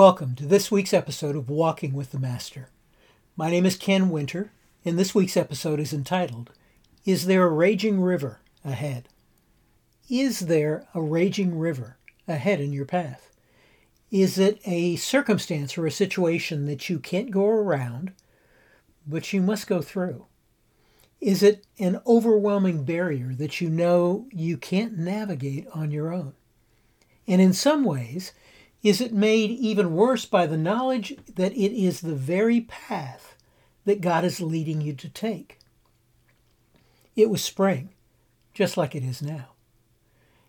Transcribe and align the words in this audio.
Welcome 0.00 0.34
to 0.36 0.46
this 0.46 0.70
week's 0.70 0.94
episode 0.94 1.36
of 1.36 1.50
Walking 1.50 1.92
with 1.92 2.10
the 2.10 2.18
Master. 2.18 2.70
My 3.36 3.50
name 3.50 3.66
is 3.66 3.76
Ken 3.76 4.08
Winter, 4.08 4.50
and 4.82 4.98
this 4.98 5.14
week's 5.14 5.36
episode 5.36 5.78
is 5.78 5.92
entitled, 5.92 6.52
Is 7.04 7.26
There 7.26 7.44
a 7.46 7.50
Raging 7.50 8.00
River 8.00 8.40
Ahead? 8.64 9.10
Is 10.08 10.40
there 10.40 10.86
a 10.94 11.02
raging 11.02 11.58
river 11.58 11.98
ahead 12.26 12.62
in 12.62 12.72
your 12.72 12.86
path? 12.86 13.30
Is 14.10 14.38
it 14.38 14.62
a 14.64 14.96
circumstance 14.96 15.76
or 15.76 15.84
a 15.84 15.90
situation 15.90 16.64
that 16.64 16.88
you 16.88 16.98
can't 16.98 17.30
go 17.30 17.46
around, 17.46 18.14
but 19.06 19.34
you 19.34 19.42
must 19.42 19.66
go 19.66 19.82
through? 19.82 20.24
Is 21.20 21.42
it 21.42 21.66
an 21.78 22.00
overwhelming 22.06 22.84
barrier 22.84 23.34
that 23.34 23.60
you 23.60 23.68
know 23.68 24.28
you 24.32 24.56
can't 24.56 24.96
navigate 24.96 25.66
on 25.74 25.90
your 25.90 26.10
own? 26.10 26.32
And 27.28 27.42
in 27.42 27.52
some 27.52 27.84
ways, 27.84 28.32
is 28.82 29.00
it 29.00 29.12
made 29.12 29.50
even 29.50 29.94
worse 29.94 30.24
by 30.24 30.46
the 30.46 30.56
knowledge 30.56 31.14
that 31.34 31.52
it 31.52 31.72
is 31.76 32.00
the 32.00 32.14
very 32.14 32.62
path 32.62 33.36
that 33.84 34.00
God 34.00 34.24
is 34.24 34.40
leading 34.40 34.80
you 34.80 34.94
to 34.94 35.08
take. 35.08 35.58
It 37.16 37.28
was 37.28 37.42
spring, 37.44 37.90
just 38.54 38.76
like 38.76 38.94
it 38.94 39.04
is 39.04 39.20
now. 39.20 39.48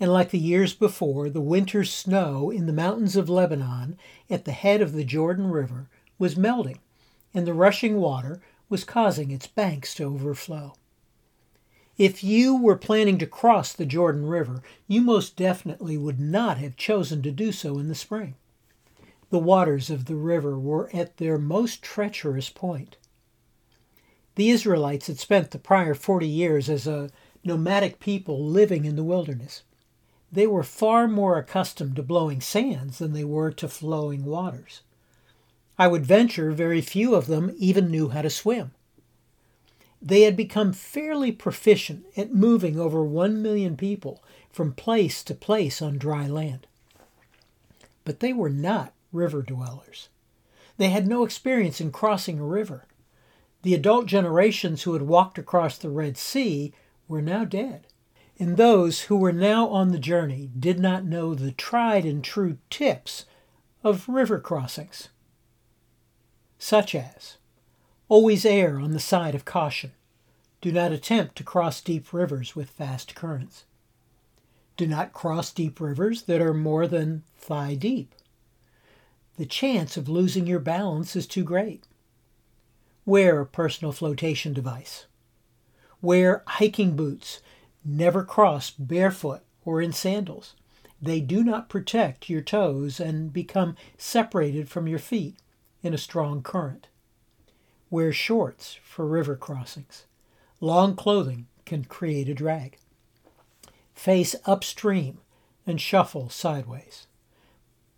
And 0.00 0.12
like 0.12 0.30
the 0.30 0.38
years 0.38 0.74
before, 0.74 1.28
the 1.28 1.40
winter 1.40 1.84
snow 1.84 2.50
in 2.50 2.66
the 2.66 2.72
mountains 2.72 3.16
of 3.16 3.28
Lebanon 3.28 3.98
at 4.28 4.44
the 4.44 4.52
head 4.52 4.80
of 4.80 4.92
the 4.92 5.04
Jordan 5.04 5.48
River 5.48 5.88
was 6.18 6.36
melting, 6.36 6.78
and 7.32 7.46
the 7.46 7.54
rushing 7.54 7.96
water 7.96 8.40
was 8.68 8.84
causing 8.84 9.30
its 9.30 9.46
banks 9.46 9.94
to 9.96 10.04
overflow. 10.04 10.74
If 11.96 12.24
you 12.24 12.56
were 12.56 12.76
planning 12.76 13.18
to 13.18 13.26
cross 13.26 13.72
the 13.72 13.86
Jordan 13.86 14.26
River, 14.26 14.62
you 14.88 15.00
most 15.00 15.36
definitely 15.36 15.96
would 15.96 16.18
not 16.18 16.58
have 16.58 16.76
chosen 16.76 17.22
to 17.22 17.30
do 17.30 17.52
so 17.52 17.78
in 17.78 17.86
the 17.86 17.94
spring. 17.94 18.34
The 19.30 19.38
waters 19.38 19.90
of 19.90 20.06
the 20.06 20.16
river 20.16 20.58
were 20.58 20.90
at 20.92 21.18
their 21.18 21.38
most 21.38 21.82
treacherous 21.82 22.50
point. 22.50 22.96
The 24.34 24.50
Israelites 24.50 25.06
had 25.06 25.20
spent 25.20 25.52
the 25.52 25.58
prior 25.58 25.94
40 25.94 26.26
years 26.26 26.68
as 26.68 26.88
a 26.88 27.10
nomadic 27.44 28.00
people 28.00 28.44
living 28.44 28.84
in 28.84 28.96
the 28.96 29.04
wilderness. 29.04 29.62
They 30.32 30.48
were 30.48 30.64
far 30.64 31.06
more 31.06 31.38
accustomed 31.38 31.94
to 31.94 32.02
blowing 32.02 32.40
sands 32.40 32.98
than 32.98 33.12
they 33.12 33.22
were 33.22 33.52
to 33.52 33.68
flowing 33.68 34.24
waters. 34.24 34.82
I 35.78 35.86
would 35.86 36.04
venture 36.04 36.50
very 36.50 36.80
few 36.80 37.14
of 37.14 37.28
them 37.28 37.54
even 37.56 37.88
knew 37.88 38.08
how 38.08 38.22
to 38.22 38.30
swim 38.30 38.72
they 40.04 40.22
had 40.22 40.36
become 40.36 40.74
fairly 40.74 41.32
proficient 41.32 42.04
at 42.14 42.34
moving 42.34 42.78
over 42.78 43.02
1 43.02 43.40
million 43.40 43.74
people 43.74 44.22
from 44.52 44.74
place 44.74 45.24
to 45.24 45.34
place 45.34 45.80
on 45.80 45.96
dry 45.96 46.26
land. 46.26 46.66
But 48.04 48.20
they 48.20 48.34
were 48.34 48.50
not 48.50 48.92
river 49.12 49.40
dwellers. 49.40 50.10
They 50.76 50.90
had 50.90 51.06
no 51.06 51.24
experience 51.24 51.80
in 51.80 51.90
crossing 51.90 52.38
a 52.38 52.44
river. 52.44 52.84
The 53.62 53.74
adult 53.74 54.04
generations 54.04 54.82
who 54.82 54.92
had 54.92 55.02
walked 55.02 55.38
across 55.38 55.78
the 55.78 55.88
Red 55.88 56.18
Sea 56.18 56.74
were 57.08 57.22
now 57.22 57.46
dead. 57.46 57.86
And 58.38 58.58
those 58.58 59.02
who 59.02 59.16
were 59.16 59.32
now 59.32 59.68
on 59.68 59.90
the 59.90 59.98
journey 59.98 60.50
did 60.58 60.78
not 60.78 61.06
know 61.06 61.34
the 61.34 61.52
tried 61.52 62.04
and 62.04 62.22
true 62.22 62.58
tips 62.68 63.24
of 63.82 64.08
river 64.08 64.38
crossings, 64.38 65.08
such 66.58 66.94
as 66.94 67.38
Always 68.08 68.44
err 68.44 68.78
on 68.78 68.92
the 68.92 69.00
side 69.00 69.34
of 69.34 69.44
caution. 69.44 69.92
Do 70.60 70.70
not 70.70 70.92
attempt 70.92 71.36
to 71.36 71.44
cross 71.44 71.80
deep 71.80 72.12
rivers 72.12 72.54
with 72.54 72.70
fast 72.70 73.14
currents. 73.14 73.64
Do 74.76 74.86
not 74.86 75.12
cross 75.12 75.52
deep 75.52 75.80
rivers 75.80 76.22
that 76.22 76.42
are 76.42 76.52
more 76.52 76.86
than 76.86 77.22
thigh 77.36 77.74
deep. 77.74 78.14
The 79.36 79.46
chance 79.46 79.96
of 79.96 80.08
losing 80.08 80.46
your 80.46 80.60
balance 80.60 81.16
is 81.16 81.26
too 81.26 81.44
great. 81.44 81.84
Wear 83.06 83.40
a 83.40 83.46
personal 83.46 83.92
flotation 83.92 84.52
device. 84.52 85.06
Wear 86.02 86.42
hiking 86.46 86.96
boots. 86.96 87.40
Never 87.84 88.22
cross 88.22 88.70
barefoot 88.70 89.42
or 89.64 89.80
in 89.80 89.92
sandals. 89.92 90.54
They 91.00 91.20
do 91.20 91.42
not 91.42 91.68
protect 91.68 92.28
your 92.28 92.42
toes 92.42 93.00
and 93.00 93.32
become 93.32 93.76
separated 93.96 94.68
from 94.68 94.88
your 94.88 94.98
feet 94.98 95.36
in 95.82 95.94
a 95.94 95.98
strong 95.98 96.42
current. 96.42 96.88
Wear 97.94 98.12
shorts 98.12 98.76
for 98.82 99.06
river 99.06 99.36
crossings. 99.36 100.06
Long 100.60 100.96
clothing 100.96 101.46
can 101.64 101.84
create 101.84 102.28
a 102.28 102.34
drag. 102.34 102.76
Face 103.94 104.34
upstream 104.46 105.18
and 105.64 105.80
shuffle 105.80 106.28
sideways. 106.28 107.06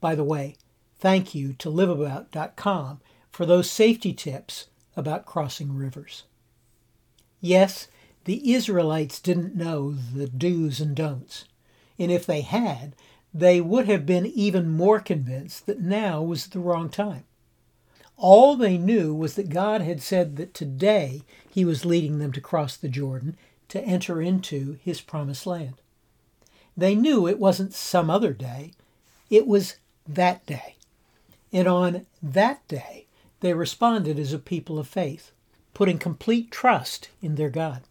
By 0.00 0.14
the 0.14 0.22
way, 0.22 0.54
thank 1.00 1.34
you 1.34 1.54
to 1.54 1.68
liveabout.com 1.68 3.00
for 3.32 3.44
those 3.44 3.68
safety 3.68 4.12
tips 4.12 4.68
about 4.94 5.26
crossing 5.26 5.74
rivers. 5.74 6.22
Yes, 7.40 7.88
the 8.26 8.52
Israelites 8.54 9.18
didn't 9.18 9.56
know 9.56 9.90
the 9.90 10.28
do's 10.28 10.80
and 10.80 10.94
don'ts, 10.94 11.46
and 11.98 12.12
if 12.12 12.24
they 12.24 12.42
had, 12.42 12.94
they 13.34 13.60
would 13.60 13.88
have 13.88 14.06
been 14.06 14.26
even 14.26 14.68
more 14.70 15.00
convinced 15.00 15.66
that 15.66 15.80
now 15.80 16.22
was 16.22 16.46
the 16.46 16.60
wrong 16.60 16.90
time. 16.90 17.24
All 18.20 18.54
they 18.54 18.76
knew 18.76 19.14
was 19.14 19.34
that 19.36 19.48
God 19.48 19.80
had 19.80 20.02
said 20.02 20.36
that 20.36 20.52
today 20.52 21.22
he 21.50 21.64
was 21.64 21.86
leading 21.86 22.18
them 22.18 22.32
to 22.32 22.40
cross 22.40 22.76
the 22.76 22.88
Jordan 22.88 23.34
to 23.68 23.82
enter 23.82 24.20
into 24.20 24.76
his 24.84 25.00
promised 25.00 25.46
land. 25.46 25.80
They 26.76 26.94
knew 26.94 27.26
it 27.26 27.38
wasn't 27.38 27.72
some 27.72 28.10
other 28.10 28.34
day, 28.34 28.72
it 29.30 29.46
was 29.46 29.76
that 30.06 30.44
day. 30.44 30.76
And 31.50 31.66
on 31.66 32.04
that 32.22 32.66
day, 32.68 33.06
they 33.40 33.54
responded 33.54 34.18
as 34.18 34.34
a 34.34 34.38
people 34.38 34.78
of 34.78 34.86
faith, 34.86 35.32
putting 35.72 35.98
complete 35.98 36.50
trust 36.50 37.08
in 37.22 37.36
their 37.36 37.48
God. 37.48 37.84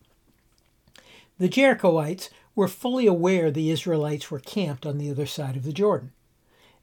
The 1.40 1.50
Jerichoites 1.50 2.30
were 2.56 2.68
fully 2.68 3.08
aware 3.08 3.50
the 3.50 3.72
Israelites 3.72 4.30
were 4.30 4.40
camped 4.40 4.86
on 4.86 5.00
the 5.00 5.10
other 5.10 5.26
side 5.26 5.56
of 5.56 5.64
the 5.64 5.74
Jordan. 5.74 6.12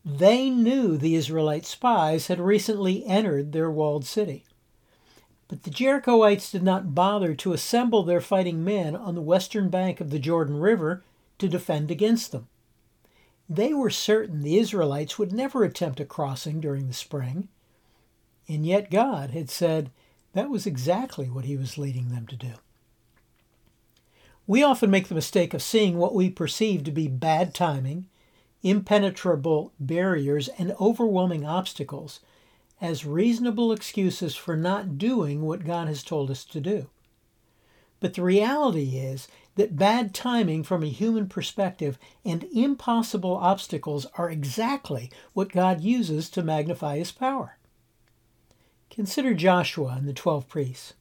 They 0.08 0.50
knew 0.50 0.96
the 0.96 1.16
Israelite 1.16 1.66
spies 1.66 2.28
had 2.28 2.38
recently 2.38 3.04
entered 3.04 3.50
their 3.50 3.68
walled 3.68 4.04
city. 4.04 4.44
But 5.48 5.64
the 5.64 5.70
Jerichoites 5.70 6.52
did 6.52 6.62
not 6.62 6.94
bother 6.94 7.34
to 7.34 7.52
assemble 7.52 8.04
their 8.04 8.20
fighting 8.20 8.62
men 8.62 8.94
on 8.94 9.16
the 9.16 9.20
western 9.20 9.68
bank 9.68 10.00
of 10.00 10.10
the 10.10 10.20
Jordan 10.20 10.60
River 10.60 11.02
to 11.38 11.48
defend 11.48 11.90
against 11.90 12.30
them. 12.30 12.46
They 13.48 13.74
were 13.74 13.90
certain 13.90 14.42
the 14.42 14.58
Israelites 14.58 15.18
would 15.18 15.32
never 15.32 15.64
attempt 15.64 15.98
a 15.98 16.04
crossing 16.04 16.60
during 16.60 16.86
the 16.86 16.94
spring, 16.94 17.48
and 18.46 18.64
yet 18.64 18.92
God 18.92 19.30
had 19.30 19.50
said 19.50 19.90
that 20.34 20.50
was 20.50 20.66
exactly 20.66 21.28
what 21.28 21.46
He 21.46 21.56
was 21.56 21.78
leading 21.78 22.10
them 22.10 22.28
to 22.28 22.36
do. 22.36 22.52
We 24.46 24.62
often 24.62 24.88
make 24.88 25.08
the 25.08 25.16
mistake 25.16 25.52
of 25.52 25.62
seeing 25.62 25.98
what 25.98 26.14
we 26.14 26.30
perceive 26.30 26.84
to 26.84 26.92
be 26.92 27.08
bad 27.08 27.54
timing 27.54 28.06
impenetrable 28.66 29.72
barriers, 29.78 30.48
and 30.58 30.74
overwhelming 30.80 31.46
obstacles 31.46 32.20
as 32.80 33.06
reasonable 33.06 33.70
excuses 33.70 34.34
for 34.34 34.56
not 34.56 34.98
doing 34.98 35.42
what 35.42 35.64
God 35.64 35.86
has 35.88 36.02
told 36.02 36.30
us 36.30 36.44
to 36.44 36.60
do. 36.60 36.88
But 38.00 38.14
the 38.14 38.22
reality 38.22 38.96
is 38.96 39.28
that 39.54 39.76
bad 39.76 40.12
timing 40.12 40.64
from 40.64 40.82
a 40.82 40.88
human 40.88 41.28
perspective 41.28 41.98
and 42.24 42.44
impossible 42.52 43.36
obstacles 43.36 44.06
are 44.18 44.28
exactly 44.28 45.10
what 45.32 45.52
God 45.52 45.80
uses 45.80 46.28
to 46.30 46.42
magnify 46.42 46.98
his 46.98 47.12
power. 47.12 47.56
Consider 48.90 49.32
Joshua 49.32 49.94
and 49.96 50.08
the 50.08 50.12
twelve 50.12 50.48
priests. 50.48 50.94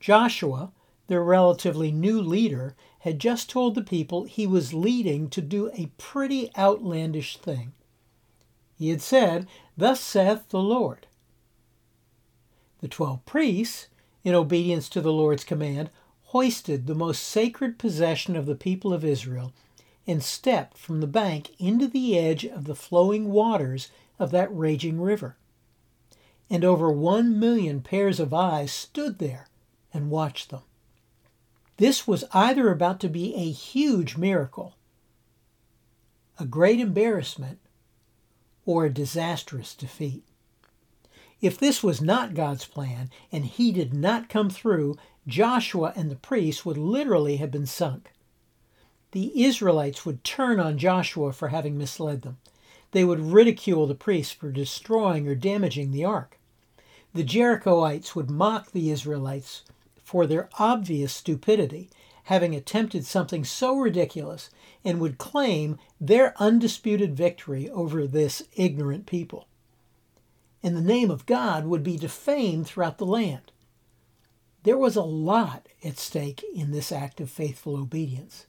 Joshua, 0.00 0.72
their 1.08 1.22
relatively 1.22 1.90
new 1.90 2.22
leader, 2.22 2.74
had 3.00 3.18
just 3.18 3.50
told 3.50 3.74
the 3.74 3.82
people 3.82 4.24
he 4.24 4.46
was 4.46 4.72
leading 4.72 5.28
to 5.30 5.40
do 5.40 5.70
a 5.74 5.90
pretty 5.98 6.50
outlandish 6.56 7.36
thing. 7.38 7.72
He 8.76 8.90
had 8.90 9.02
said, 9.02 9.48
Thus 9.76 10.00
saith 10.00 10.48
the 10.50 10.60
Lord. 10.60 11.06
The 12.80 12.88
twelve 12.88 13.26
priests, 13.26 13.88
in 14.22 14.34
obedience 14.34 14.88
to 14.90 15.00
the 15.00 15.12
Lord's 15.12 15.44
command, 15.44 15.90
hoisted 16.26 16.86
the 16.86 16.94
most 16.94 17.24
sacred 17.24 17.78
possession 17.78 18.36
of 18.36 18.46
the 18.46 18.54
people 18.54 18.92
of 18.92 19.04
Israel 19.04 19.52
and 20.06 20.22
stepped 20.22 20.78
from 20.78 21.00
the 21.00 21.06
bank 21.06 21.50
into 21.58 21.88
the 21.88 22.18
edge 22.18 22.44
of 22.44 22.64
the 22.64 22.74
flowing 22.74 23.30
waters 23.30 23.90
of 24.18 24.30
that 24.30 24.54
raging 24.54 25.00
river. 25.00 25.36
And 26.50 26.64
over 26.64 26.90
one 26.90 27.38
million 27.38 27.82
pairs 27.82 28.20
of 28.20 28.32
eyes 28.32 28.72
stood 28.72 29.18
there 29.18 29.48
and 29.92 30.10
watched 30.10 30.50
them. 30.50 30.62
This 31.78 32.06
was 32.06 32.24
either 32.32 32.70
about 32.70 33.00
to 33.00 33.08
be 33.08 33.34
a 33.34 33.50
huge 33.50 34.16
miracle, 34.16 34.74
a 36.38 36.44
great 36.44 36.80
embarrassment, 36.80 37.58
or 38.66 38.84
a 38.84 38.92
disastrous 38.92 39.74
defeat. 39.74 40.24
If 41.40 41.56
this 41.56 41.82
was 41.82 42.00
not 42.02 42.34
God's 42.34 42.64
plan 42.64 43.10
and 43.30 43.44
he 43.44 43.70
did 43.72 43.94
not 43.94 44.28
come 44.28 44.50
through, 44.50 44.96
Joshua 45.26 45.92
and 45.94 46.10
the 46.10 46.16
priests 46.16 46.66
would 46.66 46.76
literally 46.76 47.36
have 47.36 47.50
been 47.52 47.66
sunk. 47.66 48.10
The 49.12 49.44
Israelites 49.44 50.04
would 50.04 50.24
turn 50.24 50.58
on 50.60 50.78
Joshua 50.78 51.32
for 51.32 51.48
having 51.48 51.78
misled 51.78 52.22
them. 52.22 52.38
they 52.90 53.04
would 53.04 53.20
ridicule 53.20 53.86
the 53.86 53.94
priests 53.94 54.32
for 54.32 54.50
destroying 54.50 55.28
or 55.28 55.34
damaging 55.34 55.90
the 55.90 56.04
ark. 56.04 56.38
The 57.14 57.24
Jerichoites 57.24 58.14
would 58.14 58.30
mock 58.30 58.72
the 58.72 58.90
Israelites 58.90 59.62
for 60.08 60.26
their 60.26 60.48
obvious 60.58 61.12
stupidity, 61.12 61.90
having 62.24 62.54
attempted 62.54 63.04
something 63.04 63.44
so 63.44 63.76
ridiculous, 63.76 64.48
and 64.82 65.00
would 65.00 65.18
claim 65.18 65.78
their 66.00 66.32
undisputed 66.40 67.14
victory 67.14 67.68
over 67.68 68.06
this 68.06 68.42
ignorant 68.56 69.04
people. 69.04 69.46
And 70.62 70.74
the 70.74 70.80
name 70.80 71.10
of 71.10 71.26
God 71.26 71.66
would 71.66 71.82
be 71.82 71.98
defamed 71.98 72.66
throughout 72.66 72.96
the 72.96 73.04
land. 73.04 73.52
There 74.62 74.78
was 74.78 74.96
a 74.96 75.02
lot 75.02 75.66
at 75.84 75.98
stake 75.98 76.42
in 76.54 76.70
this 76.70 76.90
act 76.90 77.20
of 77.20 77.28
faithful 77.28 77.76
obedience. 77.76 78.46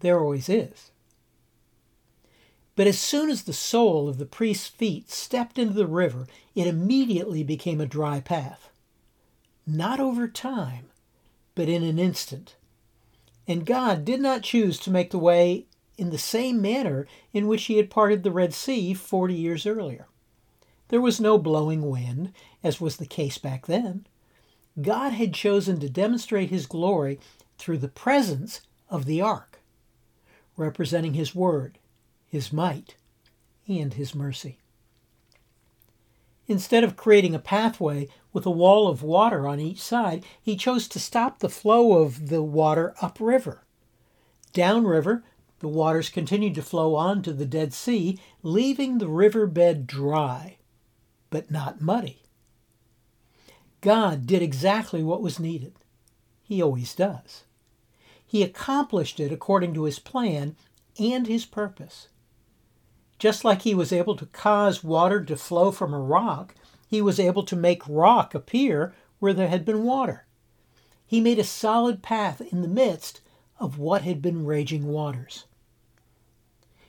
There 0.00 0.20
always 0.20 0.50
is. 0.50 0.90
But 2.74 2.86
as 2.86 2.98
soon 2.98 3.30
as 3.30 3.44
the 3.44 3.54
sole 3.54 4.06
of 4.06 4.18
the 4.18 4.26
priest's 4.26 4.66
feet 4.66 5.10
stepped 5.10 5.58
into 5.58 5.72
the 5.72 5.86
river, 5.86 6.26
it 6.54 6.66
immediately 6.66 7.42
became 7.42 7.80
a 7.80 7.86
dry 7.86 8.20
path. 8.20 8.68
Not 9.66 9.98
over 9.98 10.28
time, 10.28 10.86
but 11.54 11.68
in 11.68 11.82
an 11.82 11.98
instant. 11.98 12.56
And 13.48 13.66
God 13.66 14.04
did 14.04 14.20
not 14.20 14.42
choose 14.42 14.78
to 14.80 14.90
make 14.90 15.10
the 15.10 15.18
way 15.18 15.66
in 15.98 16.10
the 16.10 16.18
same 16.18 16.60
manner 16.60 17.06
in 17.32 17.46
which 17.48 17.64
he 17.64 17.76
had 17.76 17.90
parted 17.90 18.22
the 18.22 18.30
Red 18.30 18.54
Sea 18.54 18.94
forty 18.94 19.34
years 19.34 19.66
earlier. 19.66 20.06
There 20.88 21.00
was 21.00 21.20
no 21.20 21.36
blowing 21.38 21.90
wind, 21.90 22.32
as 22.62 22.80
was 22.80 22.96
the 22.96 23.06
case 23.06 23.38
back 23.38 23.66
then. 23.66 24.06
God 24.80 25.12
had 25.12 25.34
chosen 25.34 25.80
to 25.80 25.88
demonstrate 25.88 26.50
his 26.50 26.66
glory 26.66 27.18
through 27.58 27.78
the 27.78 27.88
presence 27.88 28.60
of 28.88 29.06
the 29.06 29.20
ark, 29.20 29.60
representing 30.56 31.14
his 31.14 31.34
word 31.34 31.78
his 32.28 32.52
might, 32.52 32.96
and 33.66 33.94
his 33.94 34.14
mercy. 34.14 34.58
Instead 36.48 36.84
of 36.84 36.96
creating 36.96 37.34
a 37.34 37.40
pathway 37.40 38.08
with 38.36 38.44
a 38.44 38.50
wall 38.50 38.86
of 38.86 39.02
water 39.02 39.48
on 39.48 39.58
each 39.58 39.80
side, 39.80 40.22
he 40.42 40.56
chose 40.56 40.86
to 40.86 41.00
stop 41.00 41.38
the 41.38 41.48
flow 41.48 42.02
of 42.02 42.28
the 42.28 42.42
water 42.42 42.94
upriver. 43.00 43.64
Downriver, 44.52 45.24
the 45.60 45.68
waters 45.68 46.10
continued 46.10 46.54
to 46.56 46.62
flow 46.62 46.96
on 46.96 47.22
to 47.22 47.32
the 47.32 47.46
Dead 47.46 47.72
Sea, 47.72 48.20
leaving 48.42 48.98
the 48.98 49.08
riverbed 49.08 49.86
dry, 49.86 50.58
but 51.30 51.50
not 51.50 51.80
muddy. 51.80 52.24
God 53.80 54.26
did 54.26 54.42
exactly 54.42 55.02
what 55.02 55.22
was 55.22 55.40
needed. 55.40 55.72
He 56.42 56.60
always 56.60 56.94
does. 56.94 57.44
He 58.26 58.42
accomplished 58.42 59.18
it 59.18 59.32
according 59.32 59.72
to 59.72 59.84
his 59.84 59.98
plan 59.98 60.56
and 60.98 61.26
his 61.26 61.46
purpose. 61.46 62.08
Just 63.18 63.46
like 63.46 63.62
he 63.62 63.74
was 63.74 63.94
able 63.94 64.14
to 64.14 64.26
cause 64.26 64.84
water 64.84 65.24
to 65.24 65.36
flow 65.38 65.72
from 65.72 65.94
a 65.94 65.98
rock, 65.98 66.54
he 66.96 67.02
was 67.02 67.20
able 67.20 67.42
to 67.42 67.54
make 67.54 67.82
rock 67.86 68.34
appear 68.34 68.94
where 69.18 69.34
there 69.34 69.48
had 69.48 69.66
been 69.66 69.84
water. 69.84 70.24
He 71.06 71.20
made 71.20 71.38
a 71.38 71.44
solid 71.44 72.02
path 72.02 72.40
in 72.40 72.62
the 72.62 72.68
midst 72.68 73.20
of 73.60 73.78
what 73.78 74.00
had 74.00 74.22
been 74.22 74.46
raging 74.46 74.86
waters. 74.86 75.44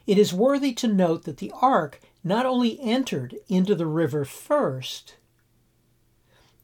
It 0.06 0.18
is 0.18 0.32
worthy 0.34 0.72
to 0.76 0.88
note 0.88 1.26
that 1.26 1.40
the 1.40 1.52
ark 1.62 2.00
not 2.24 2.46
only 2.46 2.80
entered 2.80 3.36
into 3.50 3.76
the 3.76 3.86
river 3.86 4.24
first, 4.24 5.18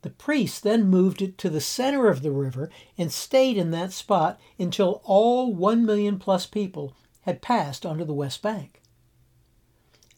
the 0.03 0.09
priests 0.09 0.61
then 0.61 0.87
moved 0.87 1.21
it 1.21 1.37
to 1.39 1.49
the 1.49 1.59
center 1.59 2.07
of 2.07 2.21
the 2.21 2.31
river 2.31 2.69
and 2.97 3.11
stayed 3.11 3.57
in 3.57 3.71
that 3.71 3.91
spot 3.91 4.39
until 4.57 5.01
all 5.03 5.53
one 5.53 5.85
million 5.85 6.17
plus 6.17 6.45
people 6.45 6.95
had 7.23 7.41
passed 7.41 7.85
onto 7.85 8.05
the 8.05 8.13
west 8.13 8.41
bank. 8.41 8.81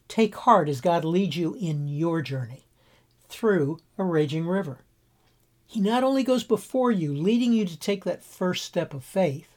Take 0.07 0.36
heart 0.36 0.69
as 0.69 0.80
God 0.80 1.04
leads 1.04 1.36
you 1.36 1.56
in 1.56 1.88
your 1.88 2.22
journey 2.22 2.66
through 3.35 3.79
a 3.97 4.03
raging 4.03 4.47
river. 4.47 4.79
He 5.67 5.81
not 5.81 6.03
only 6.03 6.23
goes 6.23 6.43
before 6.43 6.91
you, 6.91 7.13
leading 7.13 7.51
you 7.53 7.65
to 7.65 7.77
take 7.77 8.03
that 8.05 8.23
first 8.23 8.63
step 8.63 8.93
of 8.93 9.03
faith, 9.03 9.49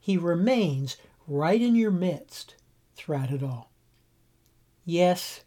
He 0.00 0.16
remains 0.16 0.96
right 1.26 1.60
in 1.60 1.74
your 1.74 1.90
midst 1.90 2.54
throughout 2.94 3.30
it 3.30 3.42
all. 3.42 3.70
Yes, 4.84 5.42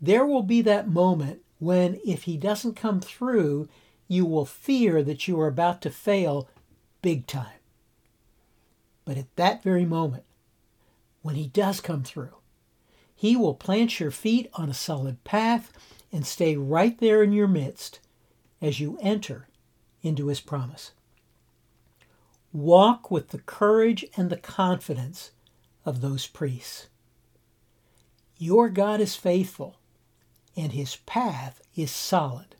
there 0.00 0.26
will 0.26 0.42
be 0.42 0.60
that 0.62 0.88
moment 0.88 1.40
when, 1.58 2.00
if 2.04 2.24
He 2.24 2.36
doesn't 2.36 2.74
come 2.74 3.00
through, 3.00 3.68
you 4.08 4.26
will 4.26 4.44
fear 4.44 5.02
that 5.02 5.26
you 5.26 5.40
are 5.40 5.46
about 5.46 5.80
to 5.82 5.90
fail 5.90 6.48
big 7.00 7.26
time. 7.26 7.60
But 9.04 9.16
at 9.16 9.34
that 9.36 9.62
very 9.62 9.86
moment, 9.86 10.24
when 11.22 11.36
He 11.36 11.46
does 11.46 11.80
come 11.80 12.02
through, 12.02 12.34
he 13.22 13.36
will 13.36 13.54
plant 13.54 14.00
your 14.00 14.10
feet 14.10 14.50
on 14.54 14.68
a 14.68 14.74
solid 14.74 15.22
path 15.22 15.72
and 16.12 16.26
stay 16.26 16.56
right 16.56 16.98
there 16.98 17.22
in 17.22 17.32
your 17.32 17.48
midst 17.48 18.00
as 18.60 18.78
you 18.78 18.98
enter 19.00 19.48
into 20.02 20.26
his 20.26 20.40
promise. 20.40 20.92
Walk 22.52 23.10
with 23.10 23.28
the 23.30 23.38
courage 23.38 24.04
and 24.16 24.28
the 24.28 24.36
confidence 24.36 25.30
of 25.86 26.00
those 26.00 26.26
priests. 26.26 26.88
Your 28.36 28.68
God 28.68 29.00
is 29.00 29.16
faithful, 29.16 29.76
and 30.56 30.72
his 30.72 30.96
path 30.96 31.62
is 31.74 31.90
solid, 31.90 32.56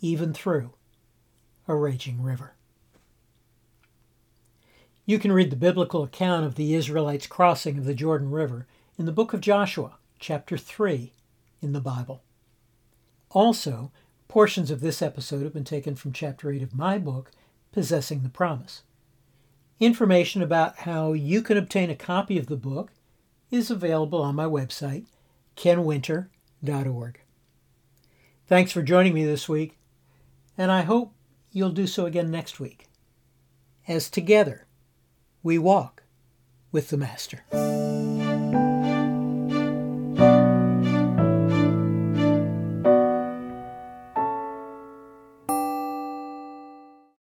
even 0.00 0.34
through 0.34 0.72
a 1.66 1.74
raging 1.74 2.22
river. 2.22 2.54
You 5.06 5.18
can 5.18 5.32
read 5.32 5.50
the 5.50 5.56
biblical 5.56 6.02
account 6.02 6.44
of 6.44 6.56
the 6.56 6.74
Israelites' 6.74 7.26
crossing 7.26 7.78
of 7.78 7.84
the 7.84 7.94
Jordan 7.94 8.30
River 8.30 8.66
in 8.98 9.06
the 9.06 9.12
book 9.12 9.32
of 9.32 9.40
Joshua, 9.40 9.96
chapter 10.18 10.58
3, 10.58 11.12
in 11.62 11.72
the 11.72 11.80
Bible. 11.80 12.22
Also, 13.30 13.92
portions 14.28 14.70
of 14.70 14.80
this 14.80 15.00
episode 15.00 15.44
have 15.44 15.54
been 15.54 15.64
taken 15.64 15.94
from 15.94 16.12
chapter 16.12 16.50
8 16.50 16.62
of 16.62 16.74
my 16.74 16.98
book, 16.98 17.30
Possessing 17.70 18.22
the 18.22 18.28
Promise. 18.28 18.82
Information 19.80 20.42
about 20.42 20.78
how 20.78 21.12
you 21.12 21.42
can 21.42 21.56
obtain 21.56 21.90
a 21.90 21.94
copy 21.94 22.38
of 22.38 22.46
the 22.46 22.56
book 22.56 22.92
is 23.50 23.70
available 23.70 24.22
on 24.22 24.34
my 24.34 24.44
website, 24.44 25.06
kenwinter.org. 25.56 27.20
Thanks 28.46 28.72
for 28.72 28.82
joining 28.82 29.14
me 29.14 29.24
this 29.24 29.48
week, 29.48 29.78
and 30.58 30.70
I 30.70 30.82
hope 30.82 31.14
you'll 31.52 31.70
do 31.70 31.86
so 31.86 32.06
again 32.06 32.30
next 32.30 32.60
week, 32.60 32.86
as 33.88 34.10
together 34.10 34.66
we 35.42 35.58
walk 35.58 36.02
with 36.70 36.88
the 36.88 36.96
Master. 36.96 37.44